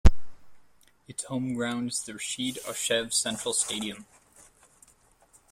[1.07, 4.07] Its home ground is the Rashid Aushev Central Stadium.